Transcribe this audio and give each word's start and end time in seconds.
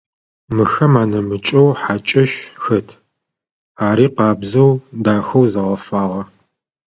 Мыхэм 0.55 0.93
анэмыкӏэу 1.01 1.69
хьакӏэщ 1.81 2.31
хэт, 2.63 2.87
ари 3.87 4.07
къабзэу, 4.15 4.71
дахэу 5.03 5.45
зэгъэфагъэ. 5.51 6.21